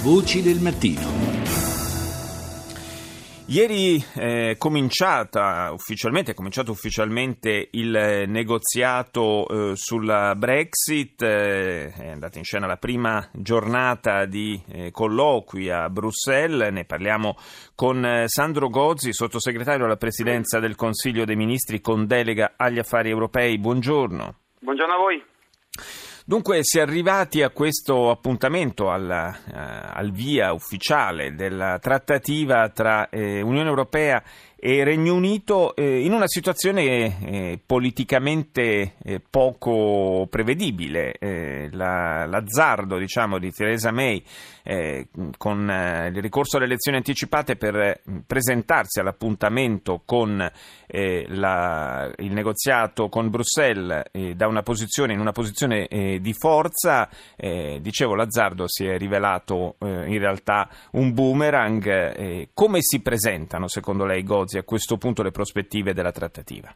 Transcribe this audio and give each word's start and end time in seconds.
Voci 0.00 0.42
del 0.42 0.60
mattino. 0.60 1.00
Ieri 3.46 4.00
è 4.14 4.56
cominciata 4.56 5.72
ufficialmente, 5.72 6.30
è 6.30 6.34
cominciato 6.34 6.70
ufficialmente 6.70 7.68
il 7.72 8.24
negoziato 8.28 9.48
eh, 9.48 9.72
sulla 9.74 10.36
Brexit, 10.36 11.20
eh, 11.22 11.92
è 11.92 12.10
andata 12.10 12.38
in 12.38 12.44
scena 12.44 12.68
la 12.68 12.76
prima 12.76 13.28
giornata 13.32 14.24
di 14.24 14.62
eh, 14.68 14.92
colloqui 14.92 15.68
a 15.68 15.90
Bruxelles, 15.90 16.70
ne 16.70 16.84
parliamo 16.84 17.36
con 17.74 18.04
eh, 18.04 18.28
Sandro 18.28 18.68
Gozzi, 18.68 19.12
sottosegretario 19.12 19.84
alla 19.84 19.96
Presidenza 19.96 20.60
del 20.60 20.76
Consiglio 20.76 21.24
dei 21.24 21.34
Ministri 21.34 21.80
con 21.80 22.06
delega 22.06 22.52
agli 22.56 22.78
affari 22.78 23.08
europei. 23.10 23.58
Buongiorno. 23.58 24.34
Buongiorno 24.60 24.94
a 24.94 24.96
voi. 24.96 25.24
Dunque 26.28 26.58
si 26.60 26.76
è 26.76 26.82
arrivati 26.82 27.40
a 27.40 27.48
questo 27.48 28.10
appuntamento 28.10 28.90
al, 28.90 29.34
uh, 29.46 29.56
al 29.94 30.10
via 30.10 30.52
ufficiale 30.52 31.34
della 31.34 31.78
trattativa 31.78 32.68
tra 32.68 33.08
eh, 33.08 33.40
Unione 33.40 33.70
Europea 33.70 34.22
e 34.60 34.82
Regno 34.82 35.14
Unito 35.14 35.76
eh, 35.76 36.00
in 36.00 36.12
una 36.12 36.26
situazione 36.26 36.82
eh, 36.82 37.60
politicamente 37.64 38.94
eh, 39.04 39.20
poco 39.20 40.26
prevedibile. 40.28 41.12
Eh, 41.12 41.68
la, 41.70 42.26
l'azzardo 42.26 42.98
diciamo, 42.98 43.38
di 43.38 43.52
Theresa 43.52 43.92
May 43.92 44.20
eh, 44.64 45.08
con 45.36 45.70
eh, 45.70 46.08
il 46.08 46.20
ricorso 46.20 46.56
alle 46.56 46.66
elezioni 46.66 46.96
anticipate 46.96 47.54
per 47.54 48.00
presentarsi 48.26 48.98
all'appuntamento 48.98 50.02
con 50.04 50.50
la, 50.90 52.10
il 52.16 52.32
negoziato 52.32 53.10
con 53.10 53.28
Bruxelles 53.28 54.04
da 54.34 54.46
una 54.46 54.62
posizione, 54.62 55.12
in 55.12 55.20
una 55.20 55.32
posizione 55.32 55.86
di 56.18 56.32
forza, 56.32 57.10
dicevo 57.36 58.14
l'azzardo 58.14 58.64
si 58.66 58.86
è 58.86 58.96
rivelato 58.96 59.76
in 59.80 60.18
realtà 60.18 60.66
un 60.92 61.12
boomerang. 61.12 62.48
come 62.54 62.78
si 62.80 63.02
presentano 63.02 63.68
secondo 63.68 64.06
lei 64.06 64.22
Gozzi? 64.22 64.47
Gozzi 64.48 64.56
a 64.56 64.62
questo 64.62 64.96
punto 64.96 65.22
le 65.22 65.30
prospettive 65.30 65.92
della 65.92 66.10
trattativa? 66.10 66.74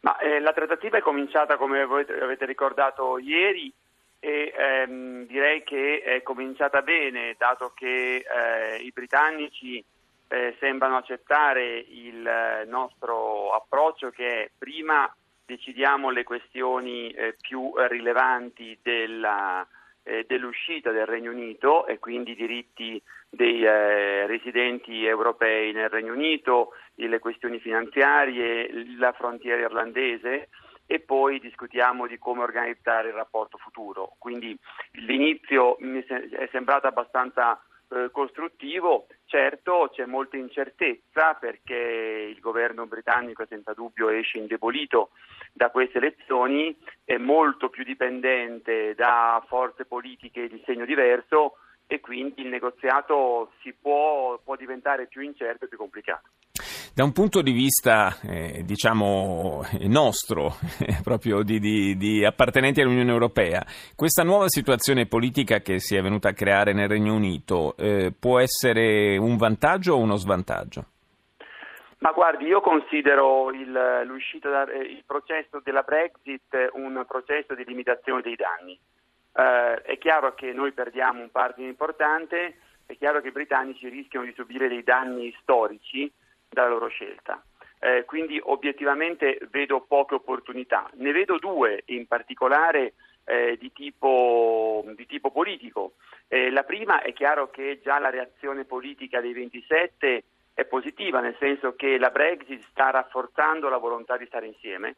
Ma, 0.00 0.18
eh, 0.18 0.38
la 0.38 0.52
trattativa 0.52 0.98
è 0.98 1.00
cominciata, 1.00 1.56
come 1.56 1.86
voi 1.86 2.04
avete 2.20 2.44
ricordato 2.44 3.16
ieri, 3.16 3.72
e 4.20 4.52
ehm, 4.54 5.26
direi 5.26 5.64
che 5.64 6.02
è 6.02 6.22
cominciata 6.22 6.82
bene, 6.82 7.36
dato 7.38 7.72
che 7.74 8.16
eh, 8.16 8.76
i 8.82 8.90
britannici 8.92 9.82
eh, 10.28 10.56
sembrano 10.60 10.98
accettare 10.98 11.78
il 11.78 12.26
eh, 12.26 12.64
nostro 12.66 13.54
approccio 13.54 14.10
che 14.10 14.26
è 14.26 14.50
prima 14.58 15.10
decidiamo 15.46 16.10
le 16.10 16.24
questioni 16.24 17.08
eh, 17.12 17.34
più 17.40 17.72
rilevanti 17.76 18.78
della, 18.82 19.66
eh, 20.08 20.24
dell'uscita 20.26 20.90
del 20.90 21.06
Regno 21.06 21.30
Unito 21.30 21.86
e 21.86 21.98
quindi 21.98 22.32
i 22.32 22.36
diritti 22.36 23.00
dei 23.28 23.62
eh, 23.62 24.26
residenti 24.26 25.04
europei 25.04 25.72
nel 25.72 25.90
Regno 25.90 26.14
Unito, 26.14 26.72
le 26.94 27.18
questioni 27.18 27.60
finanziarie, 27.60 28.96
la 28.96 29.12
frontiera 29.12 29.60
irlandese 29.60 30.48
e 30.86 31.00
poi 31.00 31.38
discutiamo 31.38 32.06
di 32.06 32.16
come 32.16 32.42
organizzare 32.42 33.08
il 33.08 33.14
rapporto 33.14 33.58
futuro. 33.58 34.14
Quindi 34.18 34.58
l'inizio 34.92 35.76
mi 35.80 36.02
è 36.02 36.48
sembrato 36.50 36.86
abbastanza 36.86 37.60
eh, 37.90 38.10
costruttivo, 38.12 39.06
certo 39.24 39.90
c'è 39.92 40.04
molta 40.04 40.36
incertezza 40.36 41.34
perché 41.34 42.32
il 42.34 42.40
governo 42.40 42.86
britannico 42.86 43.46
senza 43.46 43.72
dubbio 43.72 44.10
esce 44.10 44.38
indebolito 44.38 45.10
da 45.52 45.70
queste 45.70 45.98
elezioni, 45.98 46.76
è 47.04 47.16
molto 47.16 47.68
più 47.70 47.84
dipendente 47.84 48.94
da 48.94 49.42
forze 49.46 49.84
politiche 49.84 50.48
di 50.48 50.62
segno 50.66 50.84
diverso 50.84 51.56
e 51.86 52.00
quindi 52.00 52.42
il 52.42 52.48
negoziato 52.48 53.52
può, 53.80 54.38
può 54.44 54.56
diventare 54.56 55.06
più 55.06 55.22
incerto 55.22 55.64
e 55.64 55.68
più 55.68 55.78
complicato. 55.78 56.28
Da 56.98 57.04
un 57.04 57.12
punto 57.12 57.42
di 57.42 57.52
vista, 57.52 58.18
eh, 58.28 58.64
diciamo, 58.64 59.62
nostro, 59.82 60.54
proprio 61.04 61.44
di, 61.44 61.60
di, 61.60 61.96
di, 61.96 62.24
appartenenti 62.24 62.80
all'Unione 62.80 63.12
Europea, 63.12 63.64
questa 63.94 64.24
nuova 64.24 64.48
situazione 64.48 65.06
politica 65.06 65.60
che 65.60 65.78
si 65.78 65.94
è 65.94 66.02
venuta 66.02 66.30
a 66.30 66.32
creare 66.32 66.72
nel 66.72 66.88
Regno 66.88 67.14
Unito 67.14 67.76
eh, 67.76 68.12
può 68.18 68.40
essere 68.40 69.16
un 69.16 69.36
vantaggio 69.36 69.94
o 69.94 69.98
uno 69.98 70.16
svantaggio? 70.16 70.86
Ma 71.98 72.10
guardi, 72.10 72.46
io 72.46 72.60
considero 72.60 73.52
il, 73.52 73.70
da, 73.70 74.68
eh, 74.68 74.78
il 74.78 75.04
processo 75.06 75.60
della 75.62 75.82
Brexit 75.82 76.70
un 76.72 77.04
processo 77.06 77.54
di 77.54 77.64
limitazione 77.64 78.22
dei 78.22 78.34
danni. 78.34 78.76
Eh, 79.36 79.82
è 79.82 79.98
chiaro 79.98 80.34
che 80.34 80.52
noi 80.52 80.72
perdiamo 80.72 81.20
un 81.20 81.30
partner 81.30 81.68
importante, 81.68 82.56
è 82.86 82.96
chiaro 82.96 83.20
che 83.20 83.28
i 83.28 83.30
britannici 83.30 83.88
rischiano 83.88 84.26
di 84.26 84.32
subire 84.34 84.66
dei 84.66 84.82
danni 84.82 85.32
storici 85.40 86.12
dalla 86.48 86.68
loro 86.68 86.88
scelta. 86.88 87.42
Eh, 87.80 88.04
quindi 88.04 88.40
obiettivamente 88.42 89.38
vedo 89.50 89.80
poche 89.80 90.14
opportunità. 90.14 90.90
Ne 90.94 91.12
vedo 91.12 91.38
due 91.38 91.82
in 91.86 92.06
particolare 92.06 92.94
eh, 93.24 93.56
di, 93.58 93.72
tipo, 93.72 94.84
di, 94.96 95.06
tipo, 95.06 95.30
politico. 95.30 95.92
Eh, 96.26 96.50
la 96.50 96.64
prima 96.64 97.02
è 97.02 97.12
chiaro 97.12 97.50
che 97.50 97.80
già 97.82 97.98
la 97.98 98.10
reazione 98.10 98.64
politica 98.64 99.20
dei 99.20 99.32
27 99.32 100.24
è 100.54 100.64
positiva, 100.64 101.20
nel 101.20 101.36
senso 101.38 101.76
che 101.76 101.98
la 101.98 102.10
Brexit 102.10 102.64
sta 102.70 102.90
rafforzando 102.90 103.68
la 103.68 103.76
volontà 103.76 104.16
di 104.16 104.26
stare 104.26 104.46
insieme 104.46 104.96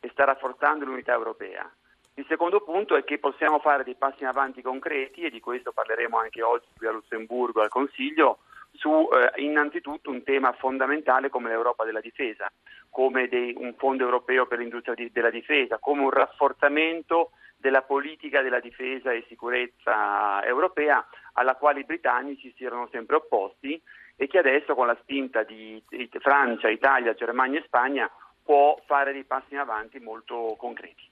e 0.00 0.08
sta 0.10 0.24
rafforzando 0.24 0.86
l'unità 0.86 1.12
europea. 1.12 1.70
Il 2.14 2.24
secondo 2.28 2.60
punto 2.60 2.96
è 2.96 3.04
che 3.04 3.18
possiamo 3.18 3.58
fare 3.58 3.84
dei 3.84 3.94
passi 3.94 4.22
in 4.22 4.28
avanti 4.28 4.62
concreti 4.62 5.22
e 5.22 5.30
di 5.30 5.40
questo 5.40 5.72
parleremo 5.72 6.18
anche 6.18 6.42
oggi 6.42 6.66
qui 6.76 6.86
a 6.86 6.92
Lussemburgo 6.92 7.60
al 7.60 7.68
Consiglio 7.68 8.38
su 8.72 9.08
eh, 9.12 9.42
innanzitutto 9.42 10.10
un 10.10 10.22
tema 10.22 10.52
fondamentale 10.52 11.28
come 11.28 11.48
l'Europa 11.48 11.84
della 11.84 12.00
difesa, 12.00 12.50
come 12.90 13.28
dei, 13.28 13.54
un 13.56 13.74
fondo 13.76 14.04
europeo 14.04 14.46
per 14.46 14.58
l'industria 14.58 14.94
di, 14.94 15.10
della 15.12 15.30
difesa, 15.30 15.78
come 15.78 16.02
un 16.02 16.10
rafforzamento 16.10 17.32
della 17.56 17.82
politica 17.82 18.42
della 18.42 18.58
difesa 18.58 19.12
e 19.12 19.24
sicurezza 19.28 20.44
europea 20.44 21.06
alla 21.34 21.54
quale 21.54 21.80
i 21.80 21.84
britannici 21.84 22.52
si 22.56 22.64
erano 22.64 22.88
sempre 22.90 23.16
opposti 23.16 23.80
e 24.16 24.26
che 24.26 24.38
adesso 24.38 24.74
con 24.74 24.88
la 24.88 24.98
spinta 25.00 25.44
di, 25.44 25.82
Francia, 26.18 26.68
Italia, 26.68 27.14
Germania 27.14 27.60
e 27.60 27.64
Spagna 27.64 28.10
può 28.44 28.76
fare 28.84 29.12
dei 29.12 29.24
passi 29.24 29.54
in 29.54 29.60
avanti 29.60 30.00
molto 30.00 30.56
concreti. 30.58 31.08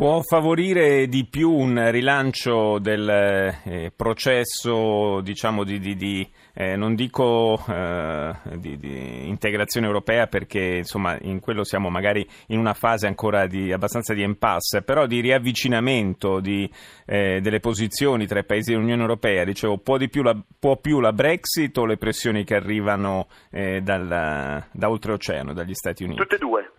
Può 0.00 0.22
favorire 0.22 1.08
di 1.08 1.26
più 1.26 1.52
un 1.52 1.90
rilancio 1.90 2.78
del 2.78 3.06
eh, 3.06 3.92
processo, 3.94 5.20
diciamo, 5.20 5.62
di, 5.62 5.78
di, 5.78 5.94
di 5.94 6.26
eh, 6.54 6.74
non 6.74 6.94
dico 6.94 7.62
eh, 7.68 8.32
di, 8.56 8.78
di, 8.78 9.28
integrazione 9.28 9.86
europea 9.86 10.26
perché 10.26 10.76
insomma 10.78 11.18
in 11.20 11.40
quello 11.40 11.64
siamo 11.64 11.90
magari 11.90 12.26
in 12.46 12.58
una 12.58 12.72
fase 12.72 13.08
ancora 13.08 13.46
di, 13.46 13.72
abbastanza 13.72 14.14
di 14.14 14.22
impasse, 14.22 14.80
però 14.80 15.04
di 15.04 15.20
riavvicinamento 15.20 16.40
eh, 16.40 17.40
delle 17.42 17.60
posizioni 17.60 18.26
tra 18.26 18.38
i 18.38 18.44
paesi 18.44 18.70
dell'Unione 18.70 19.02
Europea. 19.02 19.44
Dicevo, 19.44 19.76
può, 19.76 19.98
più 19.98 20.22
la, 20.22 20.34
può 20.58 20.78
più 20.78 21.00
la 21.00 21.12
Brexit 21.12 21.76
o 21.76 21.84
le 21.84 21.98
pressioni 21.98 22.44
che 22.44 22.54
arrivano 22.54 23.26
eh, 23.50 23.82
dal, 23.82 24.64
da 24.72 24.88
oltreoceano, 24.88 25.52
dagli 25.52 25.74
Stati 25.74 26.04
Uniti? 26.04 26.22
Tutte 26.22 26.36
e 26.36 26.38
due 26.38 26.69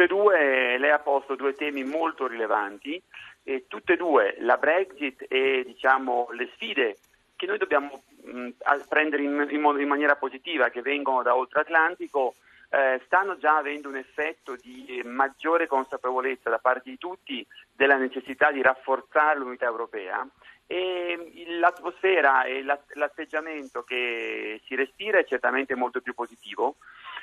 tutte 0.00 0.04
e 0.04 0.06
due 0.06 0.78
lei 0.78 0.90
ha 0.90 0.98
posto 0.98 1.34
due 1.34 1.52
temi 1.54 1.84
molto 1.84 2.26
rilevanti 2.26 3.00
e 3.42 3.66
tutte 3.68 3.94
e 3.94 3.96
due, 3.96 4.36
la 4.38 4.56
Brexit 4.56 5.26
e 5.28 5.62
diciamo, 5.66 6.28
le 6.32 6.48
sfide 6.54 6.96
che 7.36 7.46
noi 7.46 7.58
dobbiamo 7.58 8.02
mh, 8.22 8.48
prendere 8.88 9.22
in, 9.22 9.46
in, 9.50 9.76
in, 9.78 9.88
maniera 9.88 10.16
positiva, 10.16 10.68
che 10.68 10.82
vengono 10.82 11.22
da 11.22 11.34
oltre 11.34 11.60
Atlantico, 11.60 12.34
eh, 12.70 13.00
stanno 13.04 13.36
già 13.38 13.56
avendo 13.56 13.88
un 13.88 13.96
effetto 13.96 14.56
di 14.56 15.02
maggiore 15.04 15.66
consapevolezza 15.66 16.50
da 16.50 16.58
parte 16.58 16.90
di 16.90 16.98
tutti 16.98 17.46
della 17.72 17.96
necessità 17.96 18.52
di 18.52 18.62
rafforzare 18.62 19.38
l'unità 19.38 19.66
europea. 19.66 20.26
E 20.66 21.46
l'atmosfera 21.58 22.44
e 22.44 22.62
l'atteggiamento 22.62 23.82
che 23.82 24.60
si 24.66 24.76
respira 24.76 25.18
è 25.18 25.24
certamente 25.24 25.74
molto 25.74 26.00
più 26.00 26.14
positivo 26.14 26.76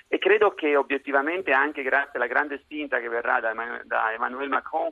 e 0.07 0.17
credo 0.19 0.53
che 0.53 0.75
obiettivamente 0.75 1.51
anche 1.51 1.83
grazie 1.83 2.13
alla 2.13 2.27
grande 2.27 2.59
spinta 2.63 2.99
che 2.99 3.09
verrà 3.09 3.39
da, 3.39 3.53
da 3.83 4.13
Emmanuel 4.13 4.49
Macron, 4.49 4.89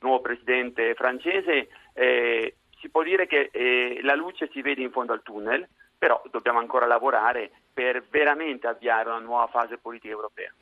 nuovo 0.00 0.20
presidente 0.20 0.94
francese, 0.94 1.68
eh, 1.92 2.56
si 2.80 2.88
può 2.88 3.02
dire 3.02 3.26
che 3.26 3.50
eh, 3.52 4.00
la 4.02 4.14
luce 4.14 4.48
si 4.52 4.62
vede 4.62 4.82
in 4.82 4.90
fondo 4.90 5.12
al 5.12 5.22
tunnel, 5.22 5.66
però 5.98 6.22
dobbiamo 6.30 6.58
ancora 6.58 6.86
lavorare 6.86 7.50
per 7.72 8.04
veramente 8.08 8.66
avviare 8.66 9.08
una 9.08 9.18
nuova 9.18 9.46
fase 9.48 9.78
politica 9.78 10.12
europea. 10.14 10.52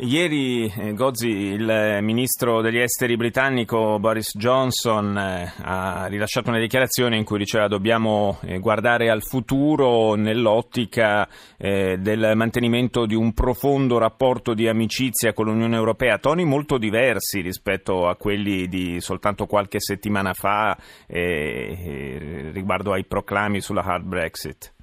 Ieri 0.00 0.72
eh, 0.76 0.92
Gozzi, 0.94 1.26
il 1.26 1.98
ministro 2.02 2.60
degli 2.60 2.78
esteri 2.78 3.16
britannico 3.16 3.98
Boris 3.98 4.36
Johnson 4.36 5.18
eh, 5.18 5.52
ha 5.60 6.06
rilasciato 6.06 6.50
una 6.50 6.60
dichiarazione 6.60 7.16
in 7.16 7.24
cui 7.24 7.38
diceva 7.38 7.66
dobbiamo 7.66 8.38
eh, 8.42 8.60
guardare 8.60 9.10
al 9.10 9.24
futuro 9.24 10.14
nell'ottica 10.14 11.28
eh, 11.56 11.96
del 11.98 12.34
mantenimento 12.36 13.06
di 13.06 13.16
un 13.16 13.32
profondo 13.32 13.98
rapporto 13.98 14.54
di 14.54 14.68
amicizia 14.68 15.32
con 15.32 15.46
l'Unione 15.46 15.74
Europea, 15.74 16.18
toni 16.18 16.44
molto 16.44 16.78
diversi 16.78 17.40
rispetto 17.40 18.06
a 18.06 18.14
quelli 18.14 18.68
di 18.68 19.00
soltanto 19.00 19.46
qualche 19.46 19.80
settimana 19.80 20.32
fa 20.32 20.78
eh, 21.08 22.50
riguardo 22.52 22.92
ai 22.92 23.04
proclami 23.04 23.60
sulla 23.60 23.82
hard 23.82 24.04
Brexit. 24.04 24.76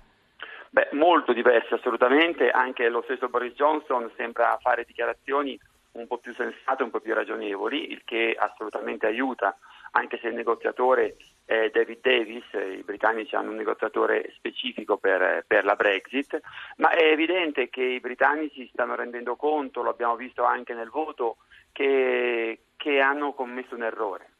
Beh, 0.75 0.89
molto 0.91 1.31
diversi 1.31 1.73
assolutamente, 1.73 2.49
anche 2.49 2.89
lo 2.89 3.01
stesso 3.03 3.29
Boris 3.29 3.53
Johnson 3.53 4.11
sembra 4.17 4.57
fare 4.59 4.83
dichiarazioni 4.83 5.57
un 5.93 6.05
po' 6.05 6.17
più 6.17 6.33
sensate, 6.33 6.83
un 6.83 6.89
po' 6.89 6.99
più 6.99 7.13
ragionevoli, 7.13 7.93
il 7.93 8.01
che 8.03 8.35
assolutamente 8.37 9.05
aiuta, 9.05 9.57
anche 9.91 10.19
se 10.19 10.27
il 10.27 10.33
negoziatore 10.33 11.15
è 11.45 11.69
David 11.69 11.99
Davis, 12.01 12.43
i 12.51 12.83
britannici 12.83 13.37
hanno 13.37 13.51
un 13.51 13.55
negoziatore 13.55 14.33
specifico 14.35 14.97
per, 14.97 15.45
per 15.47 15.63
la 15.63 15.75
Brexit, 15.75 16.41
ma 16.75 16.89
è 16.89 17.05
evidente 17.05 17.69
che 17.69 17.81
i 17.81 18.01
britannici 18.01 18.69
stanno 18.73 18.95
rendendo 18.95 19.37
conto, 19.37 19.81
lo 19.81 19.91
abbiamo 19.91 20.17
visto 20.17 20.43
anche 20.43 20.73
nel 20.73 20.89
voto, 20.89 21.37
che, 21.71 22.63
che 22.75 22.99
hanno 22.99 23.31
commesso 23.31 23.75
un 23.75 23.83
errore 23.83 24.34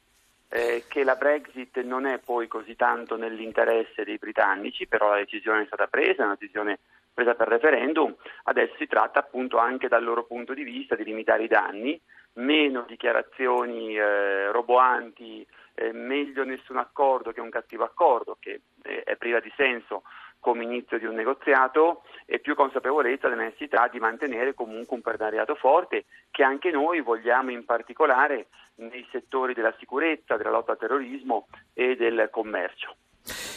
eh, 0.49 0.85
che 0.87 1.03
la 1.03 1.15
Brexit 1.15 1.81
non 1.81 2.05
è 2.05 2.19
poi 2.19 2.47
così 2.47 2.75
tanto 2.75 3.17
nell'interesse 3.17 4.03
dei 4.03 4.17
britannici, 4.17 4.87
però 4.87 5.09
la 5.09 5.17
decisione 5.17 5.63
è 5.63 5.65
stata 5.65 5.87
presa, 5.87 6.23
è 6.23 6.25
una 6.25 6.37
decisione 6.39 6.79
presa 7.13 7.33
per 7.33 7.47
referendum, 7.47 8.13
adesso 8.43 8.75
si 8.77 8.87
tratta 8.87 9.19
appunto 9.19 9.57
anche 9.57 9.87
dal 9.87 10.03
loro 10.03 10.25
punto 10.25 10.53
di 10.53 10.63
vista 10.63 10.95
di 10.95 11.05
limitare 11.05 11.43
i 11.43 11.47
danni, 11.47 11.99
meno 12.33 12.83
dichiarazioni 12.87 13.97
eh, 13.97 14.51
roboanti, 14.51 15.47
eh, 15.75 15.91
meglio 15.93 16.43
nessun 16.43 16.77
accordo 16.77 17.31
che 17.31 17.39
un 17.39 17.49
cattivo 17.49 17.83
accordo, 17.85 18.37
che 18.39 18.61
eh, 18.83 19.03
è 19.03 19.15
priva 19.15 19.39
di 19.39 19.51
senso 19.55 20.03
come 20.45 20.63
inizio 20.63 20.99
di 20.99 21.05
un 21.05 21.15
negoziato 21.15 22.03
e 22.27 22.37
più 22.37 22.53
consapevolezza 22.53 23.27
della 23.27 23.45
necessità 23.45 23.89
di 23.91 23.97
mantenere 23.97 24.53
comunque 24.53 24.95
un 24.95 25.01
partenariato 25.01 25.55
forte 25.55 26.05
che 26.29 26.43
anche 26.43 26.69
noi 26.69 27.01
vogliamo 27.01 27.49
in 27.49 27.65
particolare 27.65 28.45
nei 28.75 29.03
settori 29.11 29.55
della 29.55 29.73
sicurezza, 29.79 30.37
della 30.37 30.51
lotta 30.51 30.73
al 30.73 30.77
terrorismo 30.77 31.47
e 31.73 31.95
del 31.95 32.27
commercio. 32.29 32.95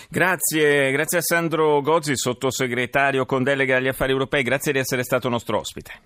Grazie, 0.08 0.90
grazie 0.90 1.19
a 1.19 1.20
Sandro 1.20 1.82
Gozzi, 1.82 2.17
sottosegretario 2.17 3.26
con 3.26 3.43
delega 3.43 3.76
agli 3.76 3.88
affari 3.88 4.12
europei, 4.12 4.43
grazie 4.43 4.73
di 4.73 4.79
essere 4.79 5.02
stato 5.02 5.29
nostro 5.29 5.58
ospite. 5.58 6.00